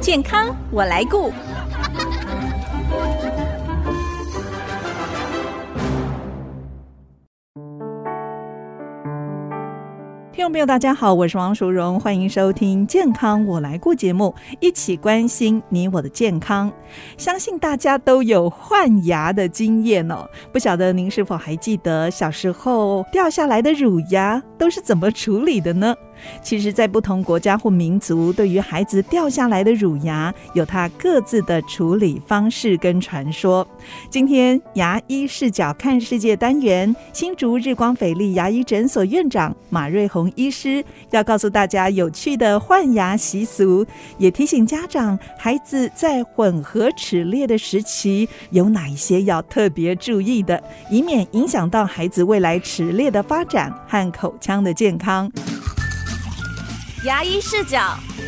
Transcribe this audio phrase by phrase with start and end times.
[0.00, 1.30] 健康我来顾。
[10.32, 16.72] 听众朋友，大家好，我是王淑荣，欢迎收听《健康我来顾》节目，一起关心你我的健康。
[17.18, 25.94] 相信大家都有换牙的经验哦，不晓得您是否还记得小时候掉下来的乳牙都是怎么处理的呢？
[26.42, 33.66] 其实，在不同国家或民族，对于孩子掉下来的乳牙，有它各自的处理方式跟传说。
[34.08, 43.86] 今天牙医视角看世界单元，新竹日光斐丽牙医诊所院长马瑞红医师要告诉大家有趣的换牙习俗，
[44.18, 55.30] 也提醒家长，孩子在混合齿列的时期有哪一些要特别注意的，以免影响到孩子未来齿列的发展和口腔的健康。
[57.02, 57.80] 牙医视角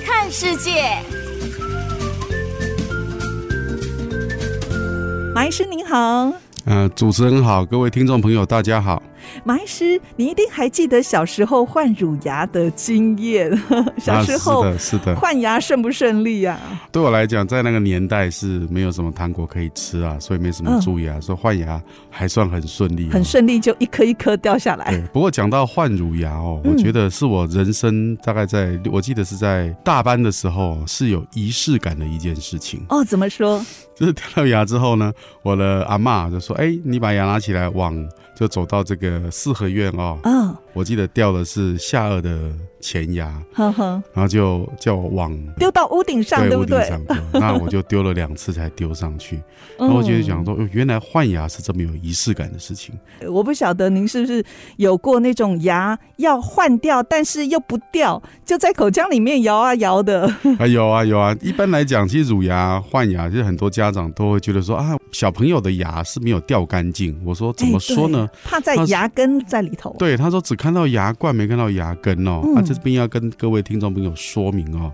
[0.07, 0.97] 看世界，
[5.35, 6.33] 马医师您好。
[6.65, 9.03] 呃，主持人好，各位听众朋友大家好。
[9.45, 13.51] 马医师，你一定还记得小时候换乳牙的经验？
[13.99, 16.59] 小时候是的，是的，换牙顺不顺利啊？
[16.91, 24.91] 对我来讲，在那个年代是没有什么糖果可以吃啊，所以没什么蛀牙，嗯、所以换牙还算很顺利，很顺利，就一颗一颗掉下来。
[24.91, 32.85] 对，不过讲到换乳牙哦，我觉得是我人生大概在，我记得是在大班的时候是有仪式感的一件事情。
[32.89, 33.65] 哦，怎么说？
[34.03, 37.97] 就是 掉了牙之后呢，我的阿嬷就说：“哎，你把牙拿起来，往
[38.35, 40.19] 就走到这个四合院哦。”。
[40.75, 46.79] 我记得掉的是下颚的前牙，呵呵，然后就叫我往丢到屋顶上，对不对？
[46.79, 47.01] 屋顶上，
[47.35, 49.41] 那我就丢了两次才丢上去。
[49.79, 52.95] 然后我觉得讲说，原来换牙是这么有仪式感的事情。
[53.29, 54.43] 我不晓得您是不是
[54.77, 60.27] 有过那种牙要换掉，但是又不掉，就在口腔里面摇啊摇的。
[60.59, 61.37] 啊， 有啊有啊。
[61.43, 67.21] 一般来讲，其实乳牙换牙，其实很多家长都会觉得说啊，小朋友的牙是没有掉干净。
[67.25, 68.27] 我说怎么说呢？
[68.43, 69.95] 怕在牙根在里头。
[69.99, 70.57] 对，他说只。
[70.63, 74.93] 看到牙冠没看到牙根哦，那、嗯啊、这边要跟各位听众朋友说明哦，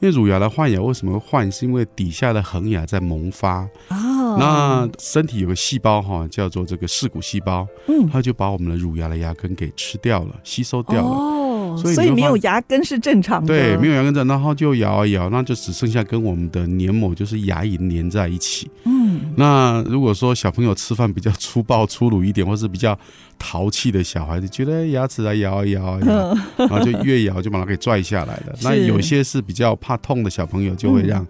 [0.00, 1.52] 因为乳牙的换牙为什么会换？
[1.52, 3.60] 是因为底下的恒牙在萌发
[3.90, 11.08] 哦，那身体有个细胞哈，叫做这个噬骨细胞，嗯，它就把我们的乳牙的牙根给吃掉了，吸收掉了。
[11.08, 11.43] 哦
[11.76, 13.48] 所以，所以没有牙根是正常的。
[13.48, 18.70] 对，没有牙根症，然后就摇啊摇，那就只剩下跟我们的黏膜，就是牙龈连在一起。
[18.84, 22.98] 嗯，那如果说小朋友吃饭比较粗暴粗鲁一点，或是比较
[23.38, 28.56] 淘气的小孩子，觉得牙齿啊摇啊摇啊摇， 然后就越摇就把它给拽下来了。
[28.62, 31.26] 那有些是比较怕痛的小朋友，就会让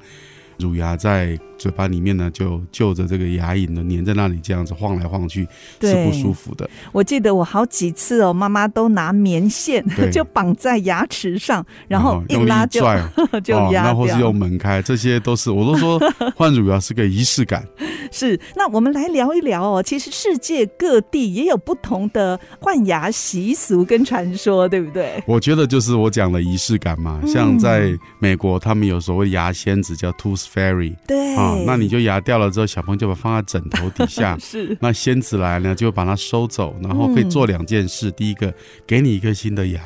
[0.58, 1.38] 乳牙在。
[1.56, 5.48] 嘴巴里面呢，就就着这个牙龈呢，粘在那里，这样子晃来晃去
[5.80, 6.68] 是不舒服的。
[6.92, 9.82] 我记得我好几次哦，妈妈都拿棉线
[10.12, 13.00] 就绑在牙齿上，然后一拉就拽
[13.42, 15.98] 就压掉，然后是用门开，这些都是我都说
[16.36, 17.66] 换乳牙是个仪式感。
[18.10, 19.82] 是，那我们来聊一聊哦。
[19.82, 25.22] 其实世界各地也有不同的换牙习俗跟传说，对不对？
[25.26, 27.20] 我觉得就是我讲的仪式感嘛。
[27.26, 30.12] 像在美国，他们有所谓牙仙子叫
[30.44, 31.34] Tooth Fairy，对。
[31.34, 34.36] 啊，那你就牙掉了之后，小朋友就把它放在枕头底下。
[34.40, 34.76] 是。
[34.80, 38.52] 那仙子来呢，就把它收走，然后可以做两件事：第一个，
[38.86, 39.80] 给你一颗新的牙；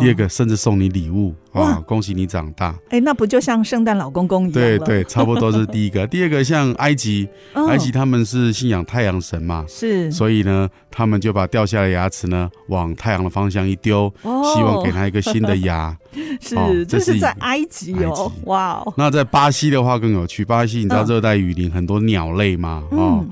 [0.00, 1.34] 第二个，甚至送你礼物。
[1.52, 2.74] 啊，恭喜你长大！
[2.90, 4.54] 哎，那不就像圣诞老公公一样？
[4.54, 6.04] 对对，差不多是第一个。
[6.04, 7.28] 第二个，像埃及，
[7.68, 10.10] 埃及他们是信仰太阳神嘛，是。
[10.10, 15.96] 所以呢，他们就把掉下来的牙齿呢，往太阳的方向一丢，希望给他一个新的牙。
[16.42, 18.32] 是，这是在埃及哦。
[18.46, 18.92] 哇哦。
[18.96, 22.82] 那在巴西的话更有趣，巴西你知道热带雨林很多鸟类嘛？
[22.90, 23.24] 哦，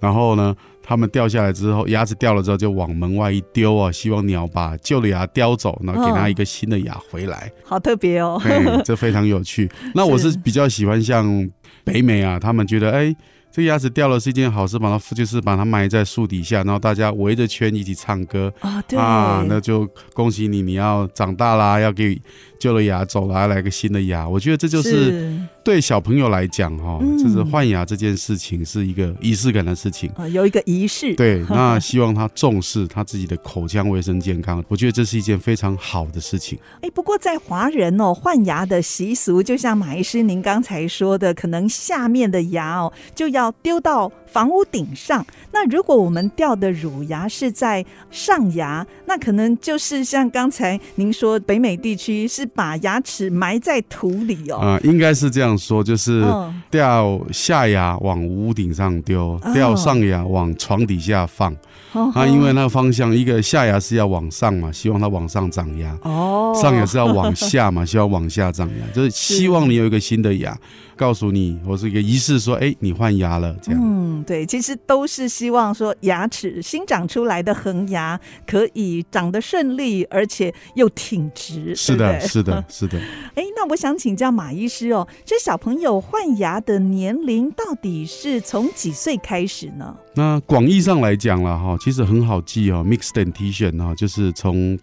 [0.00, 0.56] 然后呢？
[0.88, 7.50] 他们掉下来之后，牙齿掉了之后就往门外一丢啊，希望鸟把旧的牙叼走，然后给他一个新的牙回来。
[7.64, 8.40] 哦、好特别哦，
[8.84, 9.68] 这非常有趣。
[9.94, 11.50] 那我是比较喜欢像
[11.82, 13.12] 北美啊，他们觉得哎，
[13.50, 18.52] 这个牙齿掉了是一件好事，把它就是把它埋在树底下，然后大家围着圈一起唱歌
[18.96, 22.16] 啊，那就恭喜你，你要长大啦，要给
[22.60, 24.28] 旧的牙走了，来来个新的牙。
[24.28, 25.36] 我觉得这就是。
[25.66, 31.12] 对小朋友来讲，哈，就是换牙这件事情是一个仪式感的事情啊，有一个仪式。
[31.16, 36.56] 对， 那希望他重视他自己的口腔卫生健康，我觉得这是一件非常好的事情。
[36.82, 45.26] 哎，不过在华人哦，换牙的习俗，就像马医师您刚才说的，可能下面的牙哦就要丢到房屋顶上。
[45.52, 54.58] 那如果我们掉的乳牙是在上牙，那可能就是像刚才您说，北美地区是把牙齿埋在土里哦。
[54.58, 56.24] 啊、呃，应该是这样说，就是
[56.70, 61.54] 掉下牙往屋顶上丢，哦、掉上牙往床底下放。
[61.92, 65.96] 哦、啊，因为那个方向，一个下牙是要往上嘛，希望它往上长牙。
[66.02, 70.56] 哦，上牙是要往下嘛， 希望往下长牙，就是希望你有一个新的牙。
[70.96, 73.80] 告诉你，我是一个仪式，说，哎，你换牙了，这样。
[73.82, 81.76] 嗯，对，其实都是希望说牙齿新长出来的恒牙可以长得顺利，而且又挺直。
[81.76, 82.98] 是的，对对是的， 是的。
[83.34, 89.94] 哎，那我想请教马医师哦，这小朋友换牙的年龄到底是从几岁开始呢？
[90.14, 94.78] 那广义上来讲了哈，其实很好记哦，Mixed Dentition 啊，就是从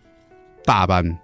[0.63, 1.17] 大班。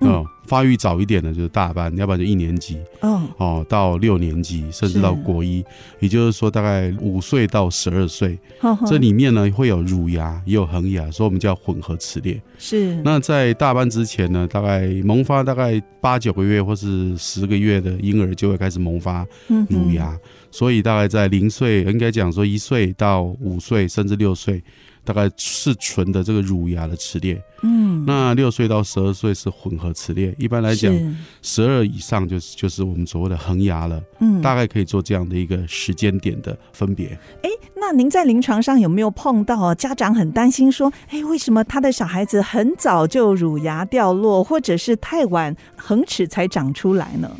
[0.00, 2.78] 哦，发育早一点的就是大班，要不然就一年级。
[3.00, 5.64] 哦，哦，到六年级，甚至到国一，
[6.00, 8.38] 也就是说大概五岁到十二岁。
[8.86, 12.40] 这里面呢会有乳牙，也有恒牙，所以我们叫混合齿列。
[12.58, 12.94] 是。
[13.02, 20.20] 那在大班之前呢，大概萌发大概八九个月或是十个月的婴儿就会开始萌发乳牙，嗯、
[20.50, 24.62] 所以大概在零岁，应该讲说一岁到五岁甚至六岁。
[25.06, 30.92] 大概是纯的这个乳牙的齿列，嗯，那六岁到十二岁是混合齿列，一般来讲，
[31.42, 37.16] 十二以上就是就是我们所谓的恒牙了，嗯，大概可以做这样的一个时间点的分别。
[37.42, 47.30] 哎，那您在临床上有没有碰到家长很担心说，哎，为什么他的小孩子很早就乳牙掉落，或者是太晚恒齿才长出来呢？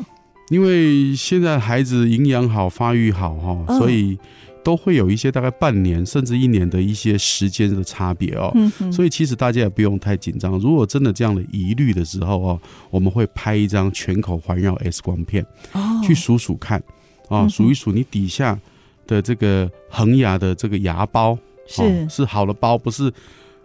[0.49, 4.17] 因为现在孩子营养好，发育好哈，哦，所以。
[4.63, 10.57] 都会有一些大概半年甚至一年的一些时间的差别哦，嗯、所以其实大家也不用太紧张。
[10.59, 16.81] 如果真的这样的疑虑的时候哦，我们会拍一张全口环绕 X 光片，哦、去数数看
[17.29, 18.59] 啊，数、哦、一数你底下
[19.05, 23.11] 的这个恒牙的这个牙包是、哦、是好的包，不是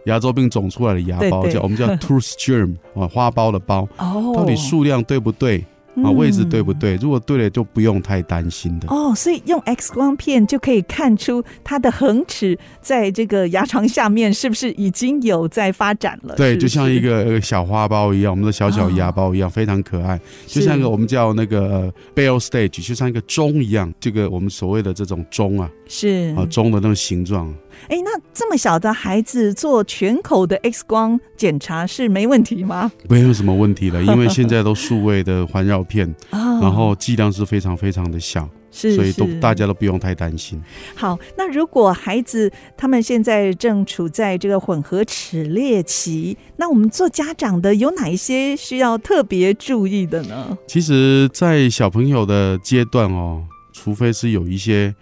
[0.05, 5.65] 牙周病肿出来的牙包，叫我们叫 tooth germ 啊，花苞的包，哦、到底数量对不对？
[6.03, 6.95] 啊，位置对不对？
[6.95, 8.87] 如果对了，就不用太担心的。
[8.87, 16.35] 哦，所以用 X 光片就可以看出它的恒齿在这个牙床下面是不是已经有在发展了？
[16.35, 27.53] 对，是是就像一个小花苞一样，我们的小小牙包一样，哦、非常可爱，就像一个我们叫那个 Bell Stage，就像一个钟一样，这个我们所谓的这种钟啊，是啊，钟的那种形状。
[27.87, 32.91] 哎，那这么小的孩子做全口的 X 光检查是没问题吗？
[33.09, 40.61] 没有什么问题了， 因为现在都数位的环绕片，哦、然后剂量是非常非常的小，是，所以都大家都不用太担心。
[40.95, 50.57] 好，那如果孩子他们现在正处在这个混合齿列期，那我们做家长的有哪一些需要特别注意的呢？
[50.67, 53.43] 其实，在小朋友的阶段哦，
[53.73, 54.93] 除非是有一些。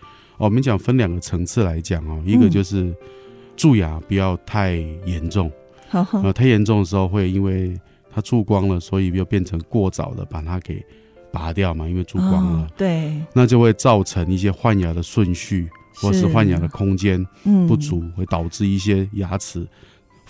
[0.45, 2.91] 我们讲分两个层次来讲哦，一个就是
[3.55, 4.73] 蛀牙不要太
[5.05, 5.51] 严重，
[5.91, 7.79] 嗯、呃，太严重的时候会因为
[8.09, 10.83] 它蛀光了，所以又变成过早的把它给
[11.31, 17.23] 拔掉嘛，因为蛀光了，哦、对，那就会造成一些换牙的顺序或是换牙的空间
[17.67, 19.67] 不足，嗯、会导致一些牙齿。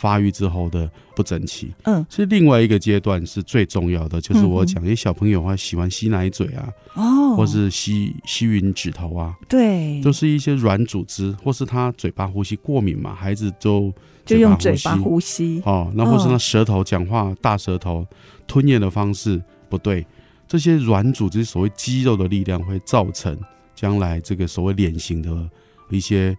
[0.01, 13.93] 发育之后的不整齐，嗯，其实另外一个阶段是最重要的，就是我讲，因为小朋友他喜欢吸奶嘴啊，哦，或是吸吸吮指头啊，对，都是一些软组织，或是他嘴巴呼吸过敏嘛，孩子都
[14.25, 18.03] 就用嘴巴呼吸，哦，那或是他舌头讲话大舌头
[18.47, 19.39] 吞咽的方式
[19.69, 20.03] 不对，
[20.47, 23.39] 这些软组织所谓肌肉的力量会造成
[23.75, 25.47] 将来这个所谓脸型的
[25.91, 26.35] 一些，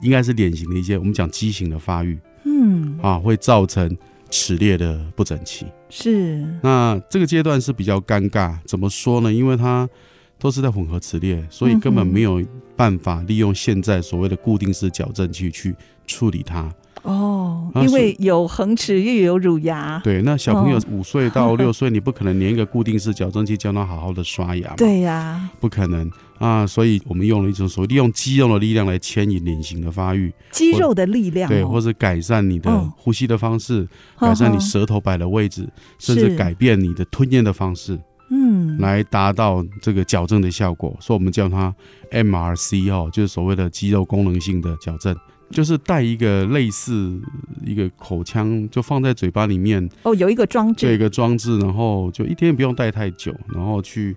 [0.00, 2.18] 应该是脸型的一些，我们讲畸形的发育。
[2.62, 3.96] 嗯啊，会造成
[4.30, 5.66] 齿列的不整齐。
[5.90, 8.56] 是，那这个阶段是比较尴尬。
[8.64, 9.32] 怎么说呢？
[9.32, 9.88] 因为它
[10.38, 12.42] 都是在混合齿列，所以根本没有
[12.76, 15.74] 办法利用现在所谓的固定式矫正器去
[16.06, 16.72] 处理它。
[17.02, 20.00] 哦，因为有恒齿又有乳牙。
[20.04, 24.76] 对，那小朋友五岁到六岁，你不可能连一个固定式矫正器教他好好的刷牙嘛。
[24.76, 26.08] 对呀，不可能
[26.42, 26.66] 啊！
[26.66, 30.32] 所以我们用了一种所谓利用肌肉的力量来牵引脸型的发育。
[30.50, 33.86] 肌肉的力量，对，或者改善你的呼吸的方式，
[34.18, 35.68] 改善你舌头摆的位置，
[36.00, 37.96] 甚至改变你的吞咽的方式，
[38.30, 40.96] 嗯，来达到这个矫正的效果。
[41.00, 41.72] 所以我们叫它
[42.10, 45.16] MRC 哦，就是所谓的肌肉功能性的矫正。
[45.52, 47.20] 就是带一个类似
[47.62, 54.16] 一个口腔，就放在嘴巴里面哦，有一个装置，有一个装置，然后就一天也不用戴太久，然后去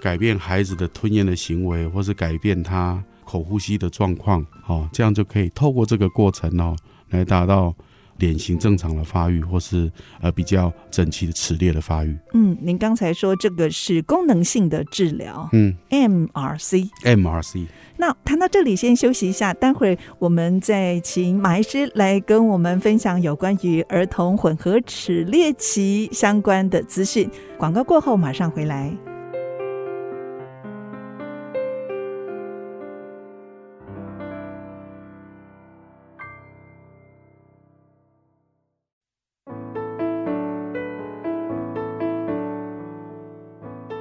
[0.00, 6.76] 改变孩子的吞咽的行为，或是改变他口呼吸的状况，哦，这样就可以透过这个过程哦，
[7.10, 7.74] 来达到
[8.18, 12.16] 脸型正常的发育，或是呃比较整齐的齿列的发育。
[12.34, 16.90] 嗯，您刚才说这个是功能性的治疗，嗯，MRC，MRC。
[17.02, 27.30] MRC 那谈到这里，先休息一下，待会儿我们再请马医师来跟我们分享有关于儿童混合齿列期相关的资讯。
[27.56, 28.92] 广告过后马上回来。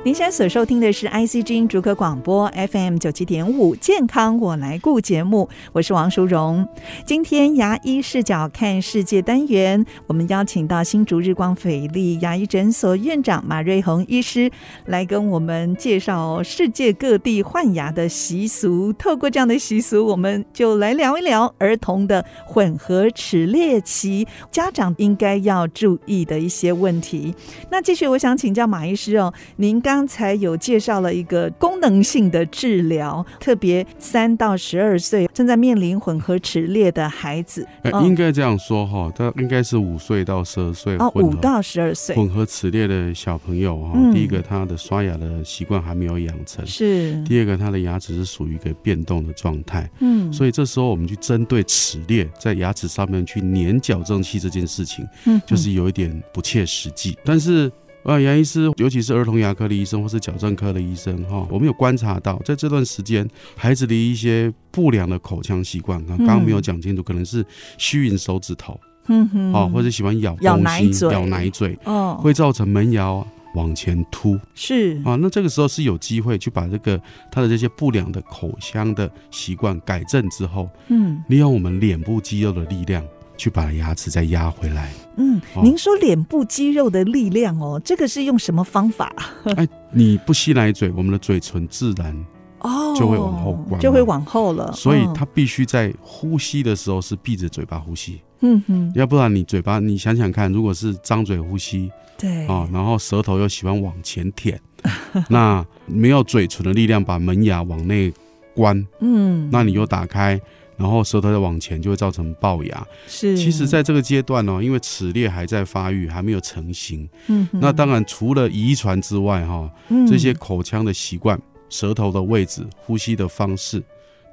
[0.05, 6.67] 您现在所收听的是 IC 之音竹科广播 FM 九七点五健康我来顾节目，我是王淑荣。
[7.05, 14.51] 今天牙医视角看世界单元，我们邀请到新竹日光斐丽牙医诊所院长马瑞红医师
[14.87, 18.91] 来跟我们介绍世界各地换牙的习俗。
[18.91, 27.33] 透过这样的习俗，我们就来聊一聊儿童的混合齿列期，家长应该要注意的一些问题。
[27.71, 37.63] 那继续，我想请教马医师哦，您刚刚才有介绍了一个功能性的治疗，特别三到十二岁正在面临混合齿列的孩子，
[38.03, 43.99] 应该这样说哈，他应该是五岁到十二岁哦，五到十二岁混合齿列的小朋友哈。
[44.11, 49.87] 第一个，他的刷牙的习惯还没有养成；是第二个，他的牙齿是属于一个变动的状态。
[49.99, 57.71] 嗯，所以这时候我们去针对齿列在牙齿上面去粘矫正器这件事情，嗯，就是有一点不切实际，但是。
[58.03, 67.45] 啊，牙医师，尤其是儿童牙科的医生或是矫正科的医生，哈，我们有观察到，在这段时间，孩子的一些不良的口腔习惯，刚刚没有讲清楚，可能是
[67.77, 73.09] 虚吮手指头，嗯哼，哦，或者喜欢咬东西、咬奶嘴，咬奶嘴，哦，会造成门牙
[73.55, 75.01] 往前凸，是。
[75.05, 76.99] 啊，那这个时候是有机会去把这个
[77.31, 83.01] 他的这些不良的口腔的习惯改正之后，嗯，利用我们脸部肌肉的力量。
[83.37, 84.91] 去把牙齿再压回来。
[85.17, 89.13] 嗯，您说脸部肌肉的力量哦，这个是用什么方法？
[89.55, 92.25] 哎，你不吸奶嘴，我们的嘴唇自然
[92.59, 94.71] 哦就会往后关，就会往后了。
[94.73, 98.21] 所以它必须在呼吸的时候是闭着嘴巴呼吸。
[98.41, 104.59] 嗯哼，要不然你嘴巴，你想想看，如果是张嘴呼吸，对啊，然后舌头又喜欢往前舔，
[105.29, 108.11] 那没有嘴唇的力量把门牙往内
[108.55, 110.39] 关，嗯，那你又打开。
[110.77, 112.87] 然后舌头再往前，就会造成龅牙。
[113.07, 117.07] 是，其实在这个阶段呢，因为齿列还在发育，还没有成型。
[117.27, 119.69] 嗯，那当然除了遗传之外，哈，
[120.07, 121.39] 这些口腔的习惯、
[121.69, 123.83] 舌头的位置、呼吸的方式，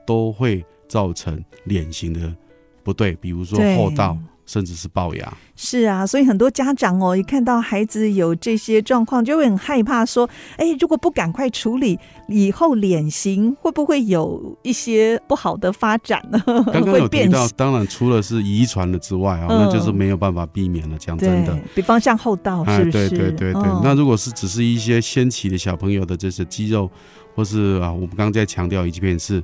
[0.06, 2.34] 都会造成脸型的
[2.82, 4.18] 不对，比如说戽斗。
[4.50, 10.28] 甚至是龅牙，是啊，所以很多家长哦，一看到孩子有这些状况，就会很害怕，说
[10.58, 16.42] ：“哎，如果不赶快处理，以后脸型会不会有一些不好的发展呢？”
[16.72, 20.98] 刚刚有提到，当然除了是遗传的之外啊，嗯、那就是没有办法避免了。
[20.98, 22.98] 讲真的，比方像后道，是不是？
[22.98, 23.62] 哎、对对对对。
[23.62, 26.90] 嗯、那如果是只是一些先期的小朋友的这些肌肉，
[27.36, 29.40] 或是啊，我们刚刚在强调一遍是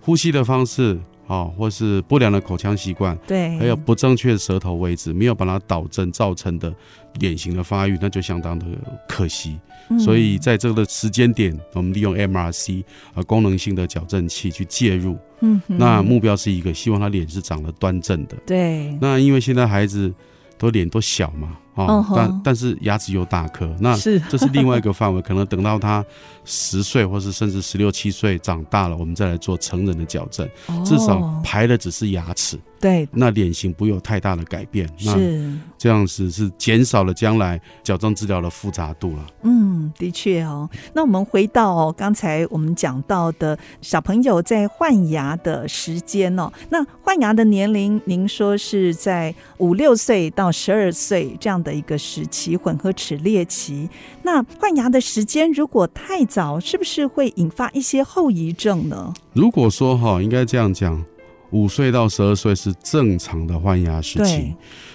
[0.00, 0.96] 呼吸的方式。
[1.26, 6.72] 哦，或是不良的口腔习惯，对，还有不正确的舌头位置，没有把它导正造成的
[7.20, 8.66] 脸型的发育，那就相当的
[9.08, 9.58] 可惜。
[9.88, 12.82] 嗯、所以在这个时间点，我们利用 MRC
[13.14, 18.36] 呃功能性的矫正器去介入，嗯哼，那目标是一个，希望他脸是长得端正的。
[18.46, 20.12] 对，那因为现在孩子
[20.58, 21.56] 都脸都小嘛。
[21.84, 26.04] 哦，但但是牙齿又大颗，那是这是另外一个范围， 可能等到他
[26.44, 30.48] 十岁或是甚至十六七岁长大了，我们再来做成人的矫正，
[30.84, 32.58] 至少排的只是牙齿。
[32.78, 39.26] 对，那脸型不会有太大的改变，是这样子是减少了将来矫正治疗的复杂度了。
[39.42, 40.68] 嗯，的确哦。
[40.92, 53.90] 那我们回到哦，刚才我们讲到的小朋友在换牙的时间哦，那换牙的年龄，您说是在五六岁到十二岁这样的一个时期，混合齿列期。
[54.22, 59.12] 那换牙的时间如果太早，是不是会引发一些后遗症呢？
[59.32, 61.04] 如果说哈，应该这样讲。
[61.52, 64.52] 五岁到十二岁是正常的换牙时期，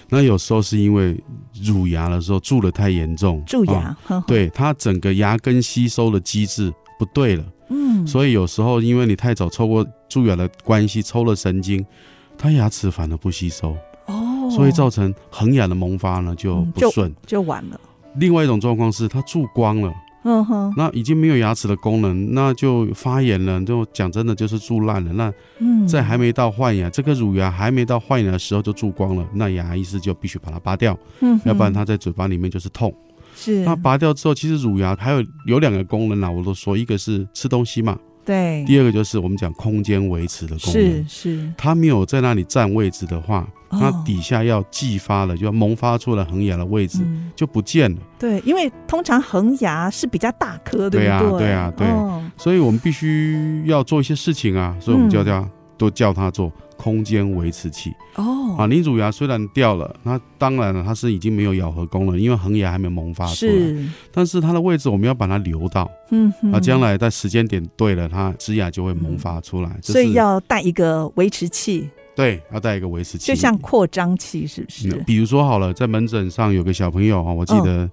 [0.10, 1.18] 那有时候是因为
[1.64, 11.84] 乳牙的时候蛀得太严重，蛀牙，哦、对它整个牙根吸收的机制不对了，嗯，所以有时候因为你太早抽过蛀牙的关系，抽了神经，
[12.38, 13.78] 它牙齿反而不吸收，哦，
[14.56, 17.80] 所以造成恒牙的萌发呢就不顺、嗯，就晚了。
[18.18, 19.94] 另外一种状况是它蛀光了。
[20.24, 25.12] 嗯哼，那已经没有牙齿的功能，那就发炎了，就讲真的就是蛀烂了。
[25.14, 32.94] 那嗯，在还没到换牙，这个乳牙还没到换牙的时候就蛀光了，那牙医师就必须把它拔掉，嗯，要不然它在嘴巴里面就是痛。
[33.36, 38.64] 是，那拔掉之后，其实乳牙还有有两个功能啦，我都说，一个是吃东西嘛，对。
[38.66, 41.54] 第二个就是我们讲空间维持的功能，是是。
[41.58, 47.00] 它没有在那里占位置的话，它底下要继发了，就要萌发出了恒牙的位置
[47.36, 47.98] 就不见了。
[48.20, 51.88] 对，因为通常恒牙是比较大颗的，对啊，对啊，对。
[52.38, 55.48] 所以我们必须要做一些事情啊，所以我们就叫
[55.78, 56.52] 都叫它做。
[56.78, 63.52] 空间维持器哦，啊，你乳牙虽然掉了，那当然了，它是已经没有咬合功能，因为恒牙还没萌发出来。
[63.52, 69.70] 是，但是它的位置我们要把它留到，嗯，啊，将来在时间点对了，它植牙就会萌发出来。
[69.70, 75.04] 嗯、所以要带一个维持器，对，要带一个维持器，就像扩张器，是不是、嗯？
[75.06, 77.90] 比如说好了，在门诊上有个小朋友啊，我记得。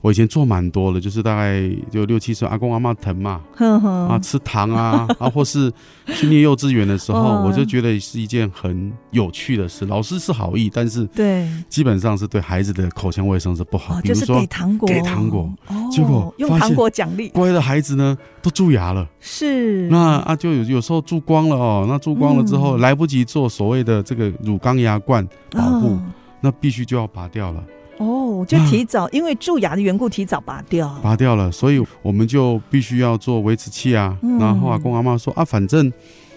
[0.00, 5.72] 哦我以前做蛮多的，就是大概就六七岁，阿公阿妈疼嘛，呵呵啊吃糖啊， 啊或是
[6.14, 9.84] 去念幼稚园的时候，哦、我就觉得是一件很有趣的事。
[9.86, 14.00] 老师是好意，但是对，基本上是对孩子的口腔卫生是不好。
[14.00, 19.04] 比如说就是给糖果，给糖果，哦、结果用糖果奖励乖的孩子呢都蛀牙了。
[19.18, 26.02] 是，那啊就有有时候蛀光了哦，那蛀光了之后、嗯、来不及做所谓的这个乳钢牙冠保护，哦、
[26.40, 27.64] 那必须就要拔掉了。
[27.98, 34.16] 哦，就提早，啊、因为蛀牙的缘故，提早拔掉，拔掉了，所以我们就必须要做维持器啊。
[34.22, 35.92] 嗯、然后阿公阿妈说啊，反正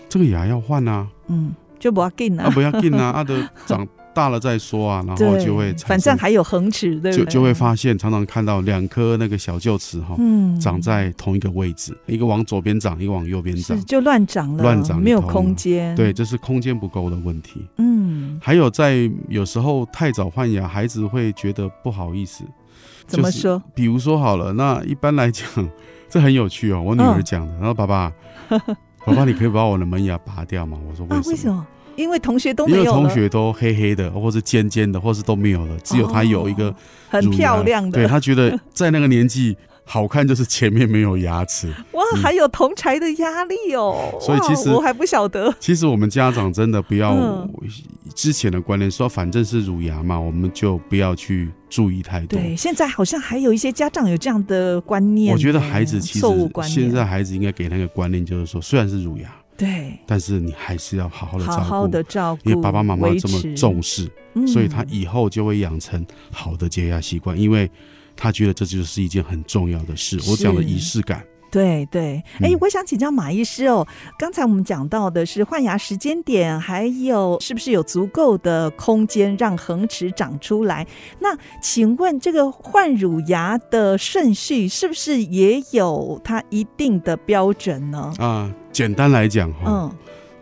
[0.09, 3.87] 这个牙要换啊，嗯，就不要紧啊，啊不要紧啊， 啊的长。
[4.13, 7.23] 大了再说啊，然后就会反正还有恒齿，对不对？
[7.23, 15.95] 就就会发现，常常看到两颗那个小臼齿哈，嗯，长在同一个位置，一个往左边长，一个往右边长，就乱长了，乱长，没有空间。
[15.95, 17.65] 对，这是空间不够的问题。
[17.77, 17.90] 嗯，
[18.43, 22.43] 还有在有时候太早换牙，孩子会觉得不好意思。
[23.05, 23.61] 怎么说？
[23.75, 25.47] 比如说好了，那一般来讲，
[26.09, 26.81] 这很有趣哦。
[26.81, 28.11] 我女儿讲的，然后爸爸，
[29.05, 30.79] 爸爸，你可以把我的门牙拔掉吗？
[30.89, 31.65] 我说为什么？
[31.97, 36.73] 因为同学都没有，因为同学都黑黑的，或是尖尖的，或是都没有了，只有他有一个
[37.09, 37.91] 很漂亮的。
[37.91, 39.55] 对，他觉得在那个年纪
[39.91, 41.67] 好看，就是前面没有牙齿。
[41.91, 44.17] 哇，还有同侪的压力哦。
[44.21, 45.53] 所以其实我还不晓得。
[45.59, 47.45] 其实我们家长真的不要
[48.15, 52.39] 之前的观念说，反正是乳牙嘛，我们就不要去注意太多。
[52.39, 55.33] 对，现在好像还有一些家长有这样的观念。
[55.33, 56.25] 我觉得孩子其实
[56.63, 59.29] 现在孩子应该给那个观念，就是说，虽然是乳牙。
[59.57, 67.69] 对，但是你还是要好好的照顾，好好的照顾，因为爸爸妈妈这么重视，嗯、所以他以后就会养成好的洁牙习惯，因为
[68.15, 70.19] 他觉得这就是一件很重要的事。
[70.29, 71.23] 我讲的仪式感。
[71.51, 73.85] 对对，哎，我想请教马医师哦，
[74.17, 80.87] 刚才我们讲到的是换牙时间点，还有是不是有足够的空间让恒齿长出来？
[81.19, 88.13] 那请问这个换乳牙的顺序是不是也有它一定的标准呢？
[88.17, 89.91] 啊，简单来讲哈，嗯，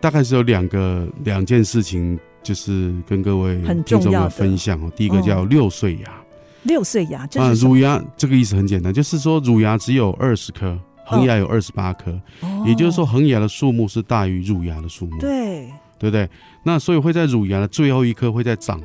[0.00, 4.88] 大概是有两个两件事情，就是跟各位很重要的分享哦。
[4.94, 6.22] 第一个叫六岁牙，
[6.62, 10.78] 六岁牙啊，乳牙这个意思很简单，就是说乳牙只有二十颗。
[11.02, 15.18] 恒牙有二十八颗，哦、也就是说恒牙的数目是大于乳牙的数目。
[15.18, 15.68] 对，
[15.98, 16.30] 对不对？
[16.62, 18.80] 那所以会在乳牙的最后一颗会在长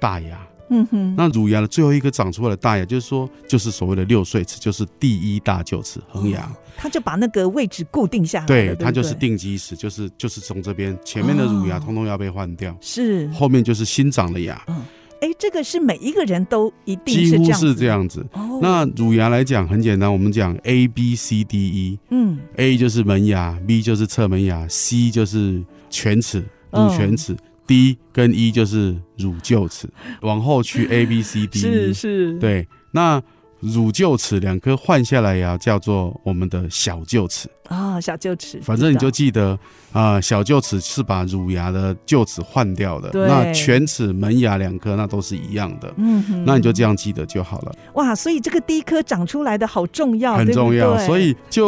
[0.00, 0.40] 大牙。
[0.70, 1.14] 嗯哼。
[1.14, 6.50] 那乳牙的最后一颗长出来的大牙，就是说，就是所谓的六岁齿，就是第一大臼齿恒牙。
[6.74, 8.46] 它就把那个位置固定下来。
[8.46, 14.58] 对，它就是定基齿，就是就是从这边前面的乳牙通通要被换掉，是后面就是新长的牙。
[14.68, 14.82] 嗯
[15.20, 18.26] 哎，这个是每一个人都一定是这样子，几乎是这样子。
[18.32, 29.88] 哦，那乳牙来讲很简单，我们讲 A B C D E，嗯，A 就是门牙，B 就是侧门牙，C 就是犬齿、乳犬齿，D 跟 E 就是乳臼齿，
[30.22, 33.22] 往后去 A B C D E，是是，对，那。
[33.60, 38.60] 乳臼齿两颗换下来呀，叫做我们的小臼齿啊、哦，小臼齿。
[38.62, 39.58] 反正你就记得
[39.92, 43.10] 啊、呃，小臼齿是把乳牙的臼齿换掉的。
[43.26, 45.92] 那犬齿门牙两颗那都是一样的。
[45.96, 47.72] 嗯哼，那你就这样记得就好了。
[47.94, 50.94] 哇，所以这个第一颗长出来的好重要，很重要。
[50.94, 51.66] 对对所以就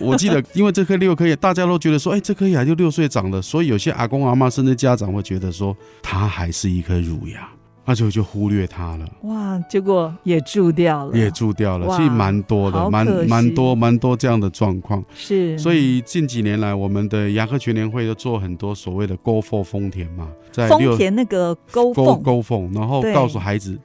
[0.00, 7.48] 我记得， 因为这颗六颗牙，大家都觉得说，哎，这颗牙就六岁长的，所以有些阿公阿妈甚至家长会觉得说，它还是一颗乳牙。
[7.88, 9.56] 那就就忽略它了，哇！
[9.70, 15.04] 结果也蛀掉了，也蛀掉了，哇其实蛮多的，蛮蛮多蛮多这样的状况。
[15.14, 23.78] 是，所以近几年来，我们的牙科全联会都做很多所谓的 “Go for 丰田嘛，在丰田那个沟缝沟缝，然后告诉孩子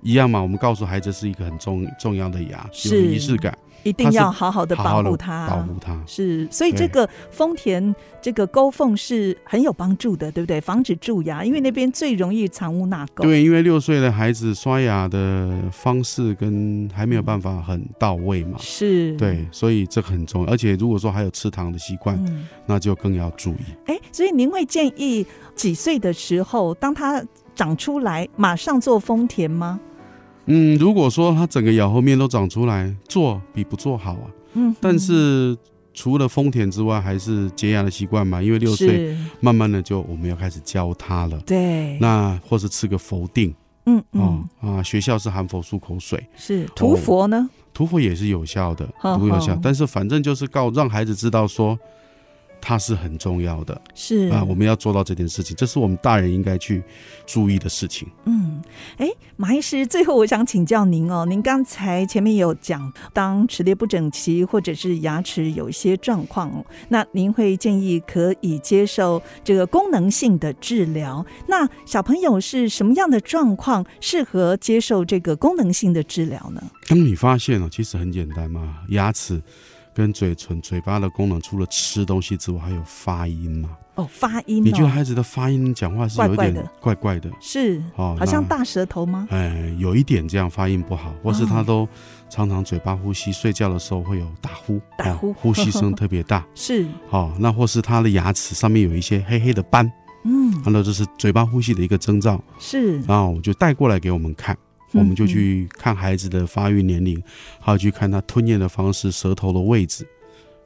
[0.00, 3.52] 一样嘛，我们告诉孩子是一个很重重要的牙，有仪式感。
[3.82, 10.60] 一定要好好的保护它，保护它是，所以这个丰田这个沟缝是很有帮助的，对不对？
[10.60, 13.22] 防止蛀牙，因为那边最容易藏污纳垢。
[13.22, 20.52] 对，因为六岁的孩子刷牙的方式跟还没有办法很到位嘛，是对，所以这个很重要。
[20.52, 23.64] 而且如果说还有吃糖的习惯，嗯、那就更要注意。
[23.86, 29.80] 哎，所以您会建议几岁的时候，当他长出来，马上做丰田吗？
[30.46, 34.26] 嗯，如果说它整个咬后面都长出来，做比不做好啊。
[34.54, 35.56] 嗯，但是
[35.94, 38.42] 除了丰田之外，还是洁牙的习惯嘛。
[38.42, 41.38] 因为六岁，慢慢的就我们要开始教他了。
[41.46, 43.54] 对，那或是吃个佛定，
[43.86, 47.48] 嗯嗯啊，学校是含佛漱口水，是涂佛呢？
[47.72, 51.78] 涂佛也是有效的，涂有效，但是反正就是告让孩子知道说。
[52.60, 56.82] 它是很重要的，是啊，我们要做到这件事情，这是我们大人应该去
[57.26, 58.08] 注意的事情。
[58.26, 58.62] 嗯，
[58.98, 71.24] 哎，马医师，最后我想请教您哦，您刚才前面有讲，当齿列不整齐或者是牙齿有一些状况哦，那您会建议可以接受这个功能性的治疗。
[71.46, 76.62] 那小朋友是什么样的状况适合接受这个功能性的治疗呢？
[76.88, 79.42] 当你发现了，其实很简单嘛，牙齿。
[80.00, 83.76] 跟嘴唇、嘴巴的功能，除了吃东西之外，还有发音嘛？
[83.96, 84.64] 哦，发音、哦。
[84.64, 87.30] 你觉得孩子的发音讲话是有点怪怪的？
[87.38, 89.28] 是哦，好像大舌头吗？
[89.30, 91.86] 哎，有一点这样发音不好，或是他都
[92.30, 96.46] 常常嘴巴呼吸，睡觉的时候会有打呼，打呼，呼吸声特别大。
[96.56, 99.92] 是哦，那或是他的牙齿上面有一些黑黑的斑，
[100.24, 102.42] 嗯，那这是嘴巴呼吸的一个征兆。
[102.58, 104.56] 是，然后我就带过来给我们看。
[104.92, 107.22] 我们就去看孩子的发育年龄，
[107.60, 110.06] 还有去看他吞咽的方式、舌头的位置，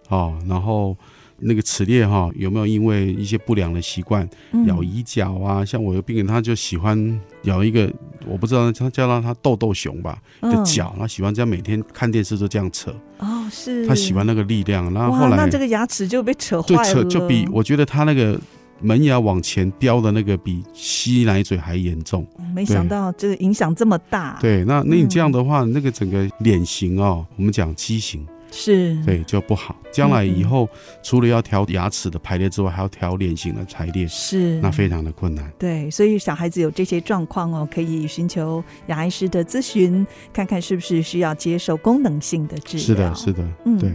[0.08, 0.96] 哦，然后
[1.38, 4.28] 那个齿列哈有没有因为一些不良的习惯
[4.66, 5.64] 咬椅角啊？
[5.64, 7.92] 像我有病人，他就喜欢咬一个，
[8.26, 12.94] 我不知道他叫他他豆豆熊吧的脚，他喜欢这样每天看电视都这样扯。
[13.18, 13.86] 哦，是。
[13.86, 16.84] 他喜欢那个力量，然后后来那这个牙齿就被扯坏了。
[16.84, 18.40] 就扯就比我觉得他那个。
[18.84, 24.38] 门牙往前叼的那个比吸奶嘴还严重，没想到这个影响这么大。
[24.42, 28.24] 对，那那你这样的话，嗯、那个整个脸型哦，我们讲畸形。
[28.56, 29.74] 是对，就不好。
[29.90, 30.68] 将来以后，
[31.02, 35.52] 除了要调牙齿的排列之外，还要调脸型的排列，是那非常的困难。
[35.58, 42.86] 对，所以小孩子有这些状况哦，可以寻求牙医师的咨询，看看是不是需要接受功能性的治疗。
[42.86, 43.92] 是的，是的，嗯，对。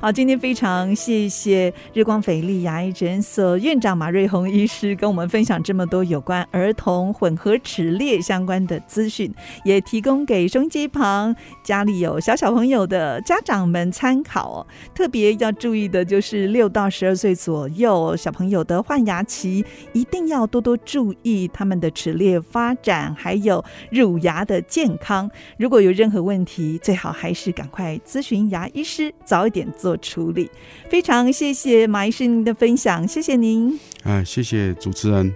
[0.00, 9.32] 好，今天非常谢谢日光斐丽牙医诊所院长马瑞红医师跟我们分享这么多有关儿童混合齿列相关的资讯，
[9.64, 25.30] 也提供给收音机旁家里有小小朋友的家长们参考哦，特别要注意的就是六到十二岁左右小朋友的换牙期，一定要多多注意他们的齿列发展，还有乳牙的健康。
[25.56, 30.50] 如果有任何问题，最好还是赶快咨询牙医师，早一点做处理。
[30.90, 33.78] 非常谢谢马医师您的分享，谢谢您。
[34.02, 35.32] 啊，谢谢主持人，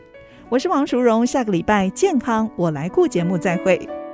[0.49, 4.06] 我是王淑荣，下个礼拜健康我来顾节目再会。